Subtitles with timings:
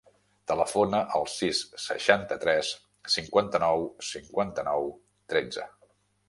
[0.51, 2.71] Telefona al sis, seixanta-tres,
[3.17, 4.91] cinquanta-nou, cinquanta-nou,
[5.35, 5.69] tretze.